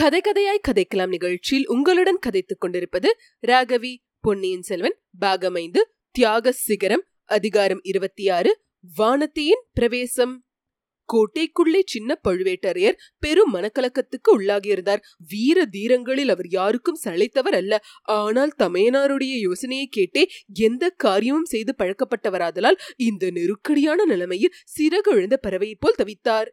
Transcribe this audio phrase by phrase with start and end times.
[0.00, 5.80] கதை கதையாய் கதைக்கலாம் நிகழ்ச்சியில் உங்களுடன் கதைத்துக் கொண்டிருப்பது ராகவி பொன்னியின் செல்வன் பாகமைந்து
[6.10, 8.60] தியாக சிகரம் அதிகாரம் இருபத்தி ஆறு
[8.98, 10.44] வானத்தியின் பிரவேசம்.
[11.12, 15.00] கோட்டைக்குள்ளே சின்ன பழுவேட்டரையர் பெரும் மனக்கலக்கத்துக்கு உள்ளாகியிருந்தார்.
[15.28, 17.82] வீர தீரங்களில் அவர் யாருக்கும் சளைத்தவர் அல்ல.
[18.02, 20.24] ஆனால் தமையனாருடைய யோசனையை கேட்டே
[20.54, 26.46] எந்த காரியமும் செய்து பழக்கப்பட்டவராதலால் இந்த நெருக்கடியான நிலைமையில் சிறகு பறவையைப் போல் தவித்தார்.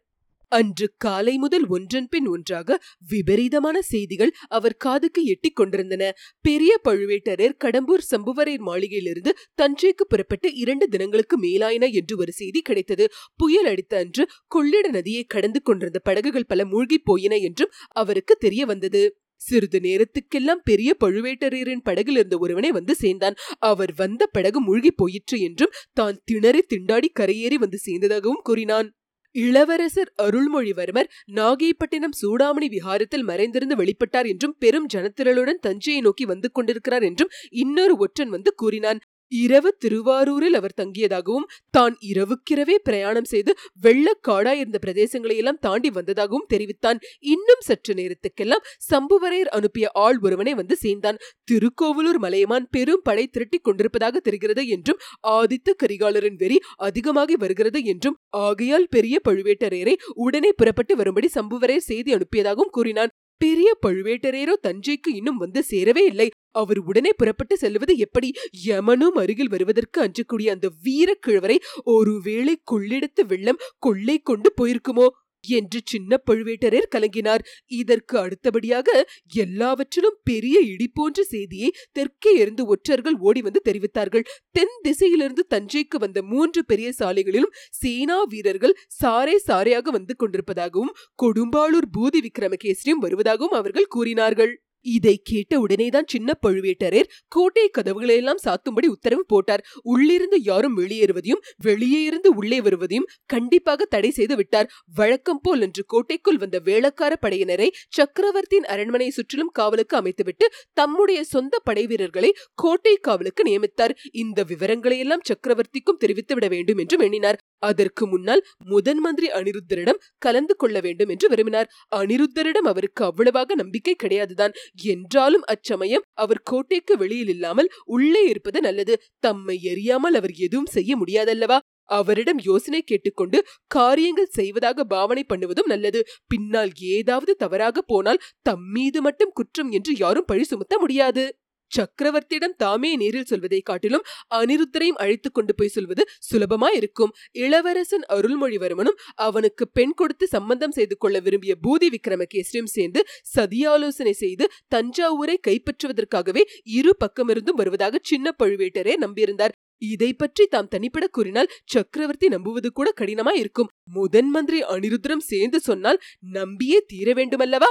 [0.51, 6.03] அன்று காலை முதல் ஒன்றன் பின் ஒன்றாக விபரீதமான செய்திகள் அவர் காதுக்கு எட்டிக் கொண்டிருந்தன.
[6.41, 13.07] பெரிய பழுவேட்டரர் கடம்பூர் சம்புவரையர் மாளிகையிலிருந்து தஞ்சைக்கு புறப்பட்டு இரண்டு தினங்களுக்கு மேலாயின என்று ஒரு செய்தி கிடைத்தது.
[13.35, 19.02] புயல் அடித்த அன்று கொள்ளிட நதியை கடந்து கொண்டிருந்த படகுகள் பல மூழ்கி போயின என்றும் அவருக்கு தெரிய வந்தது.
[19.41, 23.35] சிறிது நேரத்துக்கெல்லாம் பெரிய பழுவேட்டரையரின் படகில் இருந்த ஒருவனை வந்து சேர்ந்தான்.
[23.59, 28.89] அவர் வந்த படகு மூழ்கி போயிற்று என்றும் தான் திணறி திண்டாடி கரையேறி வந்து சேர்ந்ததாகவும் கூறினான்.
[29.38, 37.31] இளவரசர் அருள்மொழிவர்மர் நாகைப்பட்டினம் சூடாமணி விஹாரத்தில் மறைந்திருந்து வெளிப்பட்டார் என்றும் பெரும் ஜனத்திரளுடன் தஞ்சையை நோக்கி வந்து கொண்டிருக்கிறார் என்றும்
[37.55, 39.02] இன்னொரு ஒற்றன் வந்து கூறினான்.
[39.31, 47.00] இரவு திருவாரூரில் அவர் தங்கியதாகவும் தான் இரவுக்கிரவே பிரயாணம் செய்து வெள்ளக்காடா இருந்த பிரதேசங்களை எல்லாம் தாண்டி வந்ததாகவும் தெரிவித்தான்.
[47.19, 51.19] இன்னும் சற்று நேரத்துக்கெல்லாம் சம்புவரையர் அனுப்பிய ஆள் ஒருவனை வந்து சேர்ந்தான்.
[51.52, 58.88] திருக்கோவலூர் மலையமான் பெரும் படை திரட்டி கொண்டிருப்பதாக தெரிகிறது என்றும் ஆதித்த கரிகாலரின் வெறி அதிகமாகி வருகிறது என்றும் ஆகையால்
[58.89, 63.14] பெரிய பழுவேட்டரையரை உடனே புறப்பட்டு வரும்படி சம்புவரையர் செய்தி அனுப்பியதாகவும் கூறினான்.
[63.38, 66.27] பெரிய பழுவேட்டரையரோ தஞ்சைக்கு இன்னும் வந்து சேரவே இல்லை.
[66.52, 68.29] அவர் உடனே புறப்பட்டு செல்வது எப்படி?
[68.66, 75.07] யமனும் அருகில் வருவதற்கு அஞ்சக்கூடிய அந்த வீரக்கிழவரை ஒருவேளை கொள்ளிடத்து வெள்ளம் கொள்ளை கொண்டு போயிருக்குமோ?
[75.50, 77.45] என்று சின்ன பழுவேட்டரர் கலங்கினார்.
[77.66, 84.28] இதற்கு அடுத்தபடியாக எல்லாவற்றிலும் பெரிய இடி போன்ற செய்தியை தெற்கே இருந்து ஒற்றர்கள் ஓடி வந்து தெரிவித்தார்கள்.
[84.52, 92.22] தென் திசையிலிருந்து தஞ்சைக்கு வந்த மூன்று பெரிய சாலைகளிலும் சேனா வீரர்கள் சாரே சாரையாக வந்து கொண்டிருப்பதாகவும் கொடும்பாளூர் பூதி
[92.28, 94.53] விக்ரமகேசரியும் வருவதாகவும் அவர்கள் கூறினார்கள்.
[94.96, 99.64] இதை கேட்ட உடனேதான் சின்ன பழுவேட்டரர் கோட்டை கதவுகளையெல்லாம் சாத்தும்படி உத்தரவு போட்டார்.
[99.84, 104.70] உள்ளிருந்து யாரும் வெளியேறுவதையும் வெளியே இருந்து உள்ளே வருவதையும் கண்டிப்பாக தடை செய்து விட்டார்.
[104.96, 111.86] வழக்கம் போல் என்று கோட்டைக்குள் வந்த வேளக்கார படையினரை சக்கரவர்த்தியின் அரண்மனை சுற்றிலும் காவலுக்கு அமைத்துவிட்டு தம்முடைய சொந்த படை
[111.88, 113.96] வீரர்களை கோட்டை காவலுக்கு நியமித்தார்.
[114.24, 117.40] இந்த விவரங்களை எல்லாம் சக்கரவர்த்திக்கும் தெரிவித்து விட வேண்டும் என்று எண்ணினார்.
[117.64, 121.69] அதற்கு முன்னால் முதன் மந்திரி அனிருத்தரிடம் கலந்து கொள்ள வேண்டும் என்று விரும்பினார்.
[121.96, 124.56] அனிருத்தரிடம் அவருக்கு அவ்வளவாக நம்பிக்கை கிடையாதுதான்.
[124.83, 128.95] என்றாலும் அச்சமயம் அவர் கோட்டைக்கு வெளியில் இல்லாமல் உள்ளே இருப்பது நல்லது.
[129.19, 131.59] தம்மை எரியாமல் அவர் எதுவும் செய்ய முடியாதல்லவா?
[131.85, 136.07] அவரிடம் யோசனை கேட்டுக்கொண்டு காரியங்கள் செய்வதாக பாவனை பண்ணுவதும் நல்லது.
[136.27, 141.38] பின்னால் ஏதாவது தவறாக போனால் தம்மீது மட்டும் குற்றம் என்று யாரும் பழி சுமத்த முடியாது.
[141.72, 144.05] சக்கரவர்த்தியிடம் தாமே நேரில் சொல்வதை காட்டிலும்
[144.35, 151.19] அனிருத்தரையும் அழைத்துக் கொண்டு போய் சொல்வது சுலபமா இருக்கும் இளவரசன் அருள்மொழிவர்மனும் அவனுக்கு பெண் கொடுத்து சம்பந்தம் செய்து கொள்ள
[151.19, 153.03] விரும்பிய பூதி விக்ரமகேசரியும் சேர்ந்து
[153.35, 159.56] சதியாலோசனை செய்து தஞ்சாவூரை கைப்பற்றுவதற்காகவே இரு பக்கமிருந்தும் வருவதாக சின்ன பழுவேட்டரே நம்பியிருந்தார்.
[159.81, 166.00] இதை பற்றி தாம் தனிப்பட கூறினால் சக்கரவர்த்தி நம்புவது கூட கடினமா இருக்கும் முதன் மந்திரி அனிருத்ரம் சேர்ந்து சொன்னால்
[166.19, 167.69] நம்பியே தீர வேண்டுமல்லவா?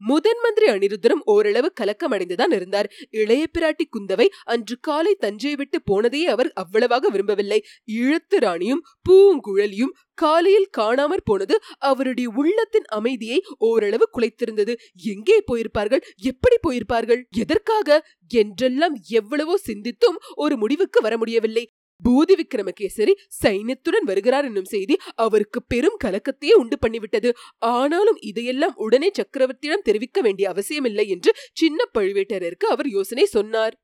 [0.00, 2.90] முதன் மந்திரி அனிருத்தரும் ஓரளவு கலக்கமடைந்துதான் இருந்தார்.
[3.10, 7.64] இளைய பிராட்டி குந்தவை அன்று காலை தஞ்சை விட்டு போனதையே அவர் அவ்வளவாக விரும்பவில்லை.
[7.84, 14.74] இழுத்து ராணியும் பூங்குழலியும் காலையில் காணாமற் போனது அவருடைய உள்ளத்தின் அமைதியை ஓரளவு குலைத்திருந்தது.
[14.94, 16.02] எங்கே போயிருப்பார்கள்?
[16.16, 17.22] எப்படி போயிருப்பார்கள்?
[17.36, 18.06] எதற்காக?
[18.28, 21.64] என்றெல்லாம் எவ்வளவோ சிந்தித்தும் ஒரு முடிவுக்கு வர முடியவில்லை.
[22.04, 27.32] பூதி விக்ரமகேசரி சைன்யத்துடன் வருகிறார் என்னும் செய்தி அவருக்கு பெரும் கலக்கத்தையே உண்டு பண்ணிவிட்டது.
[27.58, 33.74] ஆனாலும் இதையெல்லாம் உடனே சக்கரவர்த்தியிடம் தெரிவிக்க வேண்டிய அவசியமில்லை என்று சின்ன பழுவேட்டரருக்கு அவர் யோசனை சொன்னார்.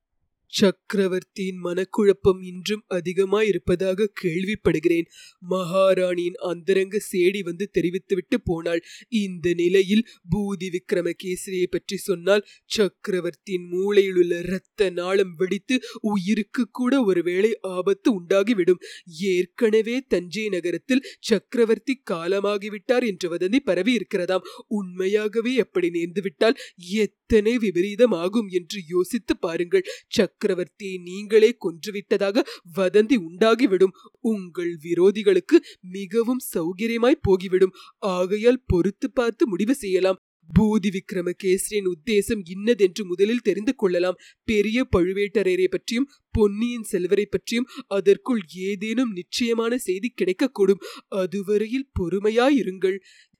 [0.53, 5.07] சக்கரவர்த்தியின் மனக்குழப்பம் இன்றும் அதிகமாயிருப்பதாக கேள்விப்படுகிறேன்.
[5.49, 8.81] மகாராணியின் அந்தரங்க சேடி வந்து தெரிவித்துவிட்டு போனாள்.
[9.09, 15.77] இந்த நிலையில் பூதி விக்ரமகேசரியை பற்றி சொன்னால் சக்கரவர்த்தியின் மூளையில் உள்ள இரத்த நாளம் வெடித்து
[16.11, 18.81] உயிருக்கு கூட ஒருவேளை ஆபத்து உண்டாகிவிடும்.
[19.33, 24.47] ஏற்கனவே தஞ்சை நகரத்தில் சக்கரவர்த்தி காலமாகிவிட்டார் என்ற வதந்தி பரவி இருக்கிறதாம்
[24.77, 26.59] உண்மையாகவே அப்படி நேர்ந்துவிட்டால்
[27.05, 29.85] எத்தனை விபரீதம் ஆகும் என்று யோசித்து பாருங்கள்.
[30.07, 32.43] சக் சக்கரவர்த்தியை நீங்களே கொன்றுவிட்டதாக
[32.77, 33.95] வதந்தி உண்டாகிவிடும்.
[34.31, 35.57] உங்கள் விரோதிகளுக்கு
[35.95, 37.75] மிகவும் சௌகரியமாய் போகிவிடும்.
[37.97, 40.19] ஆகையால் பொறுத்து பார்த்து முடிவு செய்யலாம்.
[40.49, 44.19] பூதி விக்ரமகேசரியின் உத்தேசம் இன்னதென்று முதலில் தெரிந்து கொள்ளலாம்.
[44.49, 50.83] பெரிய பழுவேட்டரையரை பற்றியும் பொன்னியின் செல்வரை பற்றியும் அதற்குள் ஏதேனும் நிச்சயமான செய்தி கிடைக்கக்கூடும்.
[51.21, 52.97] அதுவரையில் பொறுமையாயிருங்கள்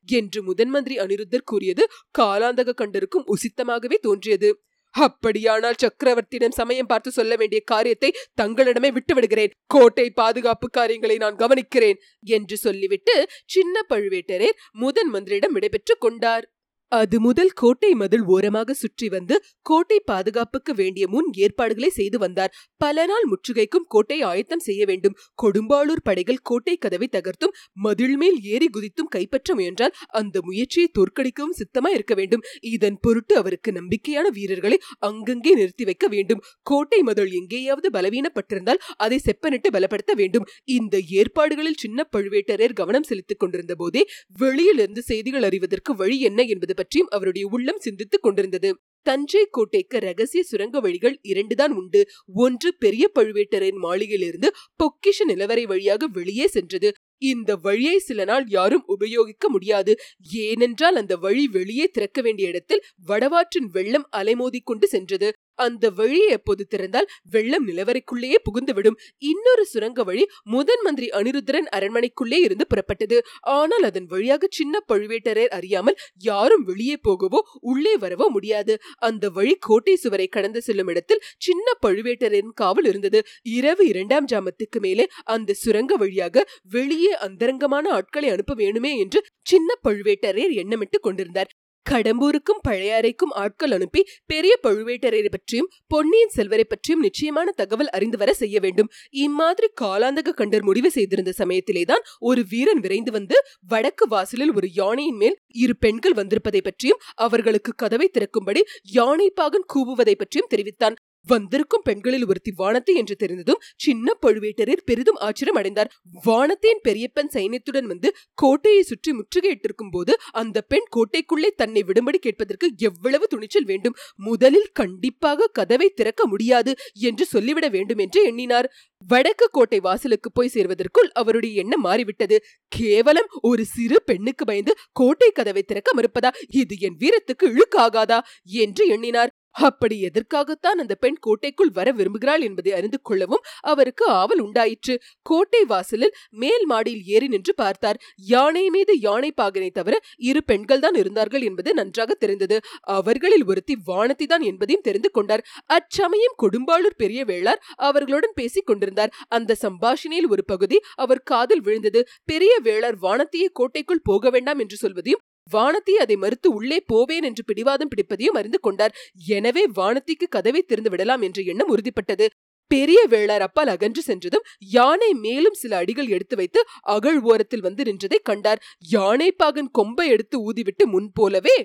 [0.07, 1.83] என்று முதன்மந்திரி அனிருத்தர் கூறியது
[2.17, 4.49] காலாந்தக கண்டருக்கும் உசித்தமாகவே தோன்றியது.
[4.95, 9.51] அப்படியானால் சக்கரவர்த்தியிடம் சமயம் பார்த்து சொல்ல வேண்டிய காரியத்தை தங்களிடமே விட்டுவிடுகிறேன்.
[9.67, 16.54] கோட்டை பாதுகாப்பு காரியங்களை நான் கவனிக்கிறேன் என்று சொல்லிவிட்டு சின்ன பழுவேட்டரே முதன் மந்திரியிடம் விடைபெற்றுக் கொண்டார்.
[16.95, 19.35] அது முதல் கோட்டை மதில் ஓரமாக சுற்றி வந்து
[19.69, 22.51] கோட்டை பாதுகாப்புக்கு வேண்டிய முன் ஏற்பாடுகளை செய்து வந்தார்.
[22.81, 25.15] பல நாள் முற்றுகைக்கும் கோட்டை ஆயத்தம் செய்ய வேண்டும்.
[25.43, 27.53] கொடும்பாளூர் படைகள் கோட்டை கதவை தகர்த்தும்
[27.85, 32.43] மதில் மேல் ஏறி குதித்தும் கைப்பற்ற முயன்றால் அந்த முயற்சியை தோற்கடிக்கவும் சித்தமா இருக்க வேண்டும்.
[32.73, 36.43] இதன் பொருட்டு அவருக்கு நம்பிக்கையான வீரர்களை அங்கங்கே நிறுத்தி வைக்க வேண்டும்.
[36.71, 40.47] கோட்டை மதில் எங்கேயாவது பலவீனப்பட்டிருந்தால் அதை செப்பனிட்டு பலப்படுத்த வேண்டும்.
[40.77, 44.03] இந்த ஏற்பாடுகளில் சின்ன பழுவேட்டரையர் கவனம் செலுத்திக் கொண்டிருந்த போதே
[44.43, 48.69] வெளியிலிருந்து செய்திகள் அறிவதற்கு வழி என்ன என்பது பற்றியும் அவருடைய உள்ளம் சிந்தித்துக் கொண்டிருந்தது.
[49.05, 52.01] தஞ்சை கோட்டைக்கு ரகசிய சுரங்க வழிகள் இரண்டுதான் உண்டு.
[52.35, 56.89] ஒன்று பெரிய பழுவேட்டரின் மாளிகையிலிருந்து பொக்கிஷ நிலவரை வழியாக வெளியே சென்றது.
[57.21, 59.91] இந்த வழியை சில நாள் யாரும் உபயோகிக்க முடியாது.
[60.33, 65.29] ஏனென்றால் அந்த வழி வெளியே திறக்க வேண்டிய இடத்தில் வடவாற்றின் வெள்ளம் அலைமோதி கொண்டு சென்றது.
[65.55, 68.97] அந்த வழியை எப்போது திறந்தால் வெள்ளம் நிலவரைக்குள்ளேயே புகுந்துவிடும்.
[69.17, 73.19] இன்னொரு சுரங்க வழி முதன் மந்திரி அனிருத்தரன் அரண்மனைக்குள்ளே இருந்து புறப்பட்டது.
[73.41, 78.75] ஆனால் அதன் வழியாக சின்ன பழுவேட்டரர் அறியாமல் யாரும் வெளியே போகவோ உள்ளே வரவோ முடியாது.
[78.97, 83.21] அந்த வழி கோட்டை சுவரை கடந்து செல்லும் இடத்தில் சின்ன பழுவேட்டரின் காவல் இருந்தது.
[83.41, 90.57] இரவு இரண்டாம் ஜாமத்துக்கு மேலே அந்த சுரங்க வழியாக வெளியே அந்தரங்கமான ஆட்களை அனுப்ப வேணுமே என்று சின்ன பழுவேட்டரையர்
[90.63, 91.51] எண்ணமிட்டு கொண்டிருந்தார்.
[91.89, 98.59] கடம்பூருக்கும் பழையாறைக்கும் ஆட்கள் அனுப்பி பெரிய பழுவேட்டரையரை பற்றியும் பொன்னியின் செல்வரை பற்றியும் நிச்சயமான தகவல் அறிந்து வர செய்ய
[98.59, 98.89] வேண்டும்.
[99.25, 103.35] இம்மாதிரி காலாந்தக கண்டர் முடிவு செய்திருந்த சமயத்திலேதான் ஒரு வீரன் விரைந்து வந்து
[103.67, 110.15] வடக்கு வாசலில் ஒரு யானையின் மேல் இரு பெண்கள் வந்திருப்பதை பற்றியும் அவர்களுக்கு கதவை திறக்கும்படி யானை பாகன் கூவுவதை
[110.15, 110.95] பற்றியும் தெரிவித்தான்.
[111.27, 115.91] வந்திருக்கும் பெண்களில் ஒருத்தி வானத்தி என்று தெரிந்ததும் சின்ன பழுவேட்டரர் பெரிதும் ஆச்சரியம் அடைந்தார்.
[116.23, 123.27] வானத்தின் பெரியப்பன் சைன்யத்துடன் வந்து கோட்டையை சுற்றி முற்றுகையிட்டிருக்கும் போது அந்த பெண் கோட்டைக்குள்ளே தன்னை விடும்படி கேட்பதற்கு எவ்வளவு
[123.27, 123.95] துணிச்சல் வேண்டும்.
[124.15, 128.69] முதலில் கண்டிப்பாக கதவை திறக்க முடியாது என்று சொல்லிவிட வேண்டும் என்று எண்ணினார்.
[129.07, 132.37] வடக்கு கோட்டை வாசலுக்கு போய் சேர்வதற்குள் அவருடைய எண்ணம் மாறிவிட்டது.
[132.67, 136.31] கேவலம் ஒரு சிறு பெண்ணுக்கு பயந்து கோட்டை கதவை திறக்க மறுப்பதா?
[136.49, 138.19] இது என் வீரத்துக்கு இழுக்காகாதா?
[138.45, 139.33] என்று எண்ணினார்.
[139.55, 144.95] அப்படி எதற்காகத்தான் அந்த பெண் கோட்டைக்குள் வர விரும்புகிறாள் என்பதை அறிந்து கொள்ளவும் அவருக்கு ஆவல் உண்டாயிற்று.
[145.21, 147.99] கோட்டை வாசலில் மேல் மாடியில் ஏறி நின்று பார்த்தார்.
[148.31, 149.95] யானை மீது யானை பாகனை தவிர
[150.29, 152.57] இரு பெண்கள் தான் இருந்தார்கள் என்பது நன்றாக தெரிந்தது.
[152.97, 155.45] அவர்களில் ஒருத்தி வானத்தி தான் என்பதையும் தெரிந்து கொண்டார்.
[155.77, 159.13] அச்சமயம் கொடும்பாளூர் பெரிய வேளார் அவர்களுடன் பேசிக் கொண்டிருந்தார்.
[159.27, 162.01] அந்த சம்பாஷணையில் ஒரு பகுதி அவர் காதில் விழுந்தது.
[162.25, 167.91] பெரிய வேளார் வானத்தியை கோட்டைக்குள் போக வேண்டாம் என்று சொல்வதையும் வானத்தி அதை மறுத்து உள்ளே போவேன் என்று பிடிவாதம்
[167.91, 168.95] பிடிப்பதையும் அறிந்து கொண்டார்.
[169.37, 172.27] எனவே வானத்திக்கு கதவை திறந்து விடலாம் என்ற எண்ணம் உறுதிப்பட்டது.
[172.71, 174.45] பெரிய வேளார் அப்பால் அகன்று சென்றதும்
[174.75, 176.59] யானை மேலும் சில அடிகள் எடுத்து வைத்து
[176.95, 178.61] அகழ் ஓரத்தில் வந்து நின்றதை கண்டார்.
[178.89, 181.57] யானை பாகன் கொம்பை எடுத்து ஊதிவிட்டு முன் போலவே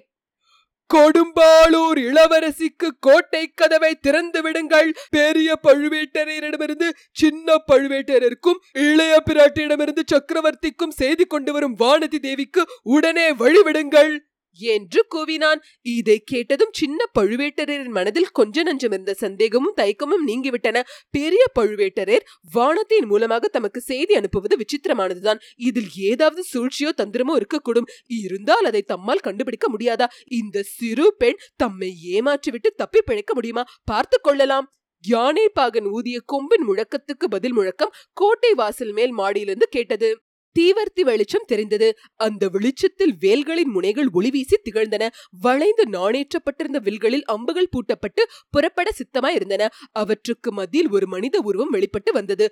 [0.94, 4.94] கொடும்பாளூர் இளவரசிக்கு கோட்டை கதவை திறந்து விடுங்கள்.
[5.10, 14.12] பெரிய பழுவேட்டரையரிடமிருந்து சின்ன பழுவேட்டரருக்கும் இளைய பிராட்டியிடமிருந்து சக்கரவர்த்திக்கும் செய்தி கொண்டு வரும் வானதி தேவிக்கு உடனே வழிவிடுங்கள்.
[14.52, 15.60] என்று கூவினான்.
[15.82, 20.80] இதை கேட்டதும் சின்ன பழுவேட்டரின் மனதில் கொஞ்ச நஞ்சம் இருந்த சந்தேகமும் தயக்கமும் நீங்கிவிட்டன.
[21.10, 22.20] பெரிய பழுவேட்டரர்
[22.52, 25.40] வானத்தின் மூலமாக தமக்கு செய்தி அனுப்புவது விசித்திரமானதுதான்.
[25.56, 27.86] இதில் ஏதாவது சூழ்ச்சியோ தந்திரமோ இருக்கக்கூடும்.
[28.06, 30.06] இருந்தால் அதை தம்மால் கண்டுபிடிக்க முடியாதா?
[30.26, 33.64] இந்த சிறு பெண் தம்மை ஏமாற்றிவிட்டு தப்பி பிழைக்க முடியுமா?
[33.84, 34.72] பார்த்து கொள்ளலாம்.
[35.04, 40.20] யானை பாகன் ஊதிய கொம்பின் முழக்கத்துக்கு பதில் முழக்கம் கோட்டை வாசல் மேல் மாடியிலிருந்து கேட்டது.
[40.58, 41.88] தீவர்த்தி வெளிச்சம் தெரிந்தது.
[42.16, 45.08] அந்த வெளிச்சத்தில் வேல்களின் முனைகள் ஒளிவீசி திகழ்ந்தன.
[45.40, 52.48] வளைந்து நாணேற்றப்பட்டிருந்த வில்களில் அம்புகள் பூட்டப்பட்டு புறப்பட சித்தமாய் இருந்தன அவற்றுக்கு மத்தியில் ஒரு மனித உருவம் வெளிப்பட்டு வந்தது.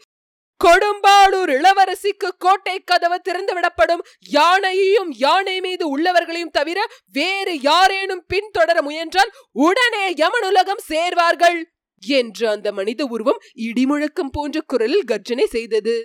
[0.65, 4.03] கொடும்பாளூர் இளவரசிக்கு கோட்டை கதவு திறந்து விடப்படும்.
[4.29, 6.79] யானையையும் யானை மீது உள்ளவர்களையும் தவிர
[7.13, 11.59] வேறு யாரேனும் பின்தொடர முயன்றால் உடனே யமனுலகம் சேர்வார்கள்
[12.03, 15.97] என்று அந்த மனித உருவம் இடிமுழக்கம் போன்ற குரலில் கர்ஜனை செய்தது.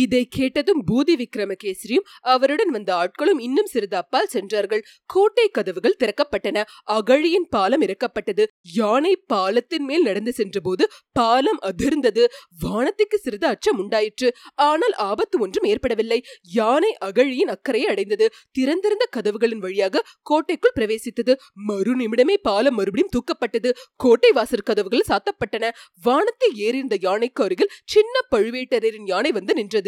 [0.00, 4.82] இதை கேட்டதும் பூதி விக்ரமகேசரியும் அவருடன் வந்த ஆட்களும் இன்னும் சிறிது அப்பால் சென்றார்கள்.
[5.06, 6.58] கோட்டை கதவுகள் திறக்கப்பட்டன.
[6.92, 8.44] அகழியின் பாலம் இறக்கப்பட்டது.
[8.74, 12.24] யானை பாலத்தின் மேல் நடந்து சென்றபோது பாலம் அதிர்ந்தது.
[12.64, 14.30] வானத்துக்கு சிறிது அச்சம் உண்டாயிற்று.
[14.62, 16.18] ஆனால் ஆபத்து ஒன்றும் ஏற்படவில்லை.
[16.52, 18.28] யானை அகழியின் அக்கறையை அடைந்தது.
[18.52, 21.34] திறந்திருந்த கதவுகளின் வழியாக கோட்டைக்குள் பிரவேசித்தது.
[21.68, 23.72] மறு நிமிடமே பாலம் மறுபடியும் தூக்கப்பட்டது.
[23.96, 25.64] கோட்டை வாசற் கதவுகள் சாத்தப்பட்டன.
[26.02, 29.80] வானத்தில் ஏறியிருந்த யானைக்கு அருகில் சின்ன பழுவேட்டரின் யானை வந்து நின்றது.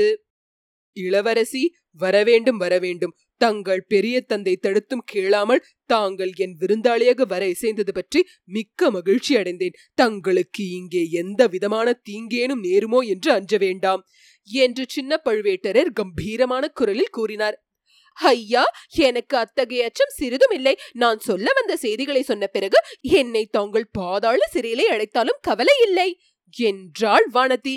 [0.97, 1.63] இளவரசி
[2.01, 3.15] வரவேண்டும் வரவேண்டும்.
[3.41, 9.79] தங்கள் பெரிய தந்தை தடுத்தும் கேளாமல் தாங்கள் என் விருந்தாளியாக வர இசைந்தது பற்றி மிக்க மகிழ்ச்சி அடைந்தேன்.
[9.95, 14.03] தங்களுக்கு இங்கே எந்த விதமான தீங்கேனும் நேருமோ என்று அஞ்ச வேண்டாம்
[14.51, 17.57] என்று சின்ன பழுவேட்டரர் கம்பீரமான குரலில் கூறினார்.
[18.19, 18.65] ஐயா
[19.09, 20.75] எனக்கு அத்தகைய அச்சம் சிறிதும் இல்லை.
[20.93, 22.79] நான் சொல்ல வந்த செய்திகளை சொன்ன பிறகு
[23.21, 26.09] என்னை தாங்கள் பாதாள சிறையிலே அழைத்தாலும் கவலை இல்லை
[26.57, 27.77] என்றாள் வானதி.